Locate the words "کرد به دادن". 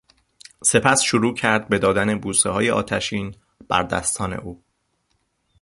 1.35-2.19